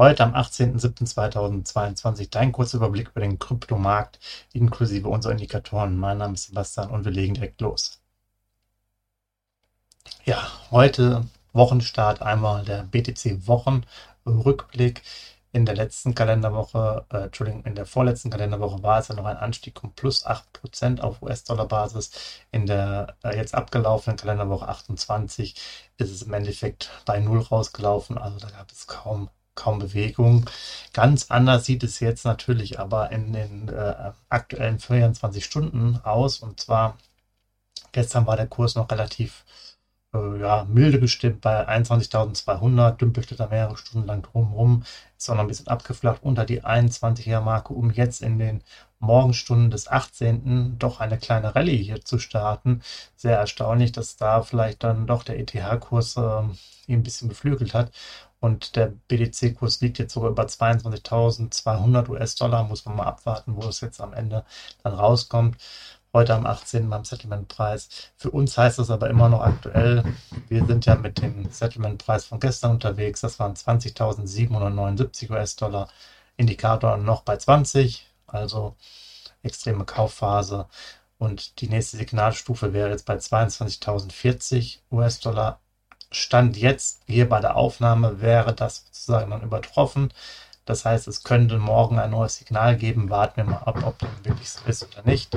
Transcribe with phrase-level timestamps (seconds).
[0.00, 4.18] Heute am 18.07.2022 dein kurzer Überblick über den Kryptomarkt
[4.54, 5.98] inklusive unserer Indikatoren.
[5.98, 8.00] Mein Name ist Sebastian und wir legen direkt los.
[10.24, 15.02] Ja, heute Wochenstart einmal der BTC Wochenrückblick.
[15.52, 19.36] In der letzten Kalenderwoche, äh, Entschuldigung, in der vorletzten Kalenderwoche war es ja noch ein
[19.36, 22.10] Anstieg um plus 8% auf US-Dollar-Basis.
[22.52, 25.56] In der äh, jetzt abgelaufenen Kalenderwoche 28
[25.98, 28.16] ist es im Endeffekt bei Null rausgelaufen.
[28.16, 29.28] Also da gab es kaum
[29.60, 30.48] kaum Bewegung.
[30.92, 36.38] Ganz anders sieht es jetzt natürlich aber in den äh, aktuellen 24 Stunden aus.
[36.38, 36.96] Und zwar
[37.92, 39.44] gestern war der Kurs noch relativ
[40.14, 44.84] äh, ja, milde gestimmt bei 21.200, dümpelte da mehrere Stunden lang drumherum,
[45.16, 48.62] ist auch noch ein bisschen abgeflacht unter die 21er Marke, um jetzt in den
[48.98, 50.78] Morgenstunden des 18.
[50.78, 52.82] doch eine kleine Rallye hier zu starten.
[53.16, 56.42] Sehr erstaunlich, dass da vielleicht dann doch der ETH-Kurs äh,
[56.86, 57.92] ihn ein bisschen beflügelt hat
[58.40, 62.64] und der BTC-Kurs liegt jetzt sogar über 22.200 US-Dollar.
[62.64, 64.44] Muss man mal abwarten, wo es jetzt am Ende
[64.82, 65.58] dann rauskommt.
[66.12, 66.90] Heute am 18.
[66.90, 67.88] beim Settlement-Preis.
[68.16, 70.02] Für uns heißt das aber immer noch aktuell.
[70.48, 73.20] Wir sind ja mit dem Settlement-Preis von gestern unterwegs.
[73.20, 75.88] Das waren 20.779 US-Dollar.
[76.36, 78.06] Indikator noch bei 20.
[78.26, 78.74] Also
[79.42, 80.66] extreme Kaufphase.
[81.18, 85.60] Und die nächste Signalstufe wäre jetzt bei 22.040 US-Dollar
[86.10, 90.12] Stand jetzt hier bei der Aufnahme wäre das sozusagen dann übertroffen.
[90.64, 93.10] Das heißt, es könnte morgen ein neues Signal geben.
[93.10, 95.36] Warten wir mal ab, ob das wirklich so ist oder nicht.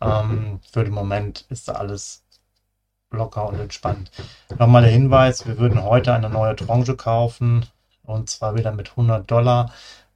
[0.00, 2.24] Ähm, für den Moment ist da alles
[3.10, 4.10] locker und entspannt.
[4.58, 7.66] Nochmal der Hinweis, wir würden heute eine neue Tranche kaufen
[8.02, 9.72] und zwar wieder mit 100 Dollar.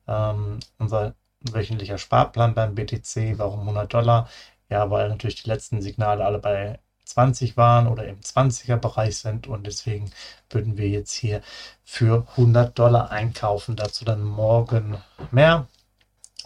[0.08, 4.28] Ähm, unser wöchentlicher Sparplan beim BTC, warum 100 Dollar?
[4.68, 9.46] Ja, weil natürlich die letzten Signale alle bei 20 waren oder im 20er Bereich sind
[9.46, 10.10] und deswegen
[10.48, 11.42] würden wir jetzt hier
[11.84, 13.76] für 100 Dollar einkaufen.
[13.76, 14.96] Dazu dann morgen
[15.30, 15.66] mehr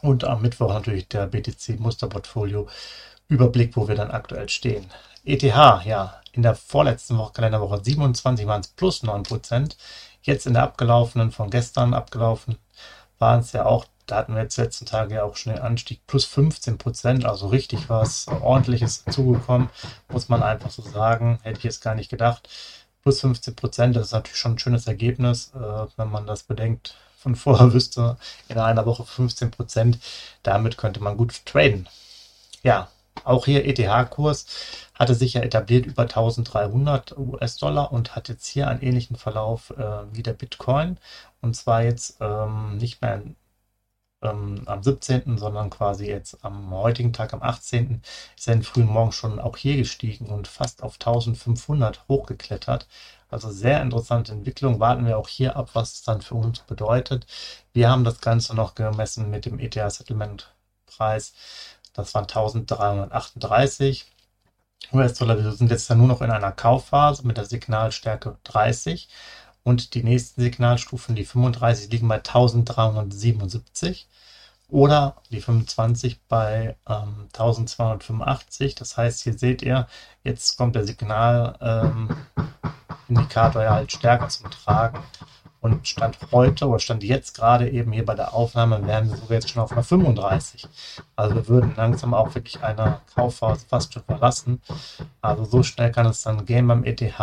[0.02, 2.68] und am Mittwoch natürlich der BTC Musterportfolio
[3.28, 4.86] Überblick, wo wir dann aktuell stehen.
[5.24, 9.76] ETH, ja, in der vorletzten Woche, Kalenderwoche 27 waren es plus 9%.
[10.22, 12.58] Jetzt in der abgelaufenen, von gestern abgelaufen,
[13.18, 16.06] waren es ja auch da hatten wir jetzt letzten Tage ja auch schon den Anstieg
[16.06, 19.70] plus 15 Prozent, also richtig was ordentliches zugekommen,
[20.08, 21.38] muss man einfach so sagen.
[21.42, 22.48] Hätte ich jetzt gar nicht gedacht.
[23.02, 26.96] Plus 15 Prozent, das ist natürlich schon ein schönes Ergebnis, äh, wenn man das bedenkt.
[27.18, 28.16] Von vorher wüsste,
[28.48, 29.98] in einer Woche 15 Prozent,
[30.42, 31.88] damit könnte man gut traden.
[32.62, 32.88] Ja,
[33.22, 34.46] auch hier ETH-Kurs
[34.94, 40.12] hatte sich ja etabliert über 1300 US-Dollar und hat jetzt hier einen ähnlichen Verlauf äh,
[40.12, 40.98] wie der Bitcoin.
[41.40, 43.22] Und zwar jetzt ähm, nicht mehr
[44.24, 48.02] ähm, am 17., sondern quasi jetzt am heutigen Tag, am 18.,
[48.36, 52.88] ist er in frühen Morgen schon auch hier gestiegen und fast auf 1500 hochgeklettert.
[53.30, 54.80] Also sehr interessante Entwicklung.
[54.80, 57.26] Warten wir auch hier ab, was es dann für uns bedeutet.
[57.72, 60.54] Wir haben das Ganze noch gemessen mit dem ETH Settlement
[60.86, 61.34] Preis.
[61.92, 64.06] Das waren 1338
[64.92, 65.38] US-Dollar.
[65.42, 69.08] Wir sind jetzt dann nur noch in einer Kaufphase mit der Signalstärke 30
[69.64, 74.06] und die nächsten Signalstufen, die 35, liegen bei 1377
[74.68, 78.74] oder die 25 bei ähm, 1285.
[78.74, 79.86] Das heißt, hier seht ihr,
[80.22, 81.92] jetzt kommt der Signalindikator
[83.08, 84.98] ähm, ja halt stärker zum Tragen.
[85.60, 89.32] Und Stand heute oder Stand jetzt gerade eben hier bei der Aufnahme wären wir sogar
[89.32, 90.68] jetzt schon auf einer 35.
[91.16, 94.60] Also wir würden langsam auch wirklich eine Kaufphase fast schon verlassen.
[95.22, 97.18] Also so schnell kann es dann gehen beim ETH.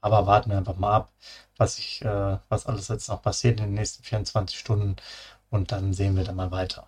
[0.00, 1.12] Aber warten wir einfach mal ab,
[1.58, 4.96] was, ich, äh, was alles jetzt noch passiert in den nächsten 24 Stunden
[5.50, 6.86] und dann sehen wir dann mal weiter.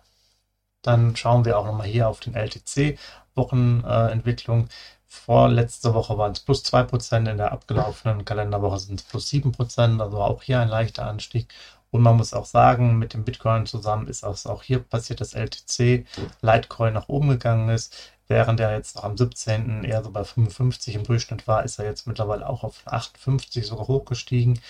[0.81, 4.65] Dann schauen wir auch nochmal hier auf den LTC-Wochenentwicklung.
[4.65, 4.69] Äh,
[5.13, 10.21] Vorletzte Woche waren es plus 2%, in der abgelaufenen Kalenderwoche sind es plus 7%, also
[10.21, 11.49] auch hier ein leichter Anstieg.
[11.91, 16.05] Und man muss auch sagen, mit dem Bitcoin zusammen ist auch hier passiert, dass LTC
[16.41, 17.93] Litecoin nach oben gegangen ist.
[18.31, 19.83] Während er jetzt noch am 17.
[19.83, 23.89] eher so bei 55 im Durchschnitt war, ist er jetzt mittlerweile auch auf 58 sogar
[23.89, 24.61] hochgestiegen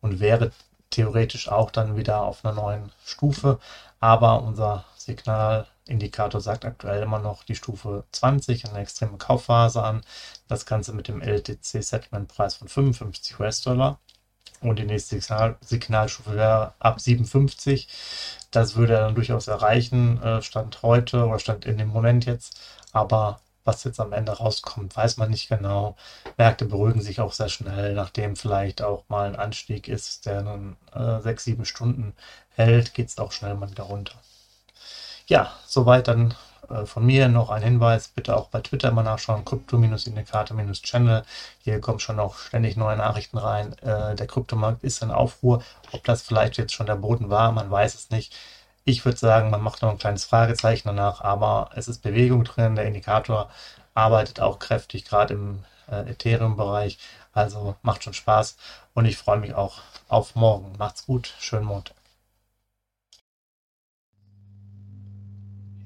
[0.00, 0.52] und wäre
[0.88, 3.58] theoretisch auch dann wieder auf einer neuen Stufe.
[4.00, 10.00] Aber unser Signalindikator sagt aktuell immer noch die Stufe 20, eine extreme Kaufphase an.
[10.48, 13.98] Das Ganze mit dem LTC Settlement Preis von 55 US-Dollar.
[14.60, 17.88] Und die nächste Signal Signalstufe wäre ab 57.
[18.50, 22.60] Das würde er dann durchaus erreichen, äh, Stand heute oder Stand in dem Moment jetzt.
[22.92, 25.96] Aber was jetzt am Ende rauskommt, weiß man nicht genau.
[26.36, 30.76] Märkte beruhigen sich auch sehr schnell, nachdem vielleicht auch mal ein Anstieg ist, der dann
[30.94, 32.14] äh, sechs, sieben Stunden
[32.56, 34.14] hält, geht es auch schnell mal wieder runter.
[35.26, 36.34] Ja, soweit dann
[36.70, 41.24] äh, von mir noch ein Hinweis, bitte auch bei Twitter mal nachschauen, Krypto-Indikator-Channel.
[41.58, 43.76] Hier kommen schon auch ständig neue Nachrichten rein.
[43.78, 45.62] Äh, der Kryptomarkt ist in Aufruhr.
[45.92, 48.34] Ob das vielleicht jetzt schon der Boden war, man weiß es nicht.
[48.84, 52.76] Ich würde sagen, man macht noch ein kleines Fragezeichen danach, aber es ist Bewegung drin.
[52.76, 53.50] Der Indikator
[53.94, 56.98] arbeitet auch kräftig, gerade im äh, Ethereum-Bereich.
[57.32, 58.56] Also macht schon Spaß
[58.94, 59.78] und ich freue mich auch
[60.08, 60.72] auf morgen.
[60.78, 61.99] Macht's gut, schönen Montag.